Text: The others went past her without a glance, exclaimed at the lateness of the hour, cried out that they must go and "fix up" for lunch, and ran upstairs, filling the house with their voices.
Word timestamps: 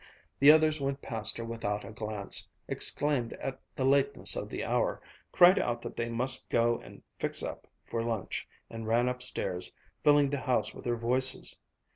The 0.39 0.51
others 0.51 0.81
went 0.81 1.03
past 1.03 1.37
her 1.37 1.45
without 1.45 1.85
a 1.85 1.91
glance, 1.91 2.47
exclaimed 2.67 3.33
at 3.33 3.61
the 3.75 3.85
lateness 3.85 4.35
of 4.35 4.49
the 4.49 4.65
hour, 4.65 4.99
cried 5.31 5.59
out 5.59 5.83
that 5.83 5.95
they 5.95 6.09
must 6.09 6.49
go 6.49 6.79
and 6.79 7.03
"fix 7.19 7.43
up" 7.43 7.67
for 7.85 8.01
lunch, 8.01 8.47
and 8.67 8.87
ran 8.87 9.07
upstairs, 9.07 9.71
filling 10.03 10.31
the 10.31 10.39
house 10.39 10.73
with 10.73 10.85
their 10.85 10.97
voices. 10.97 11.55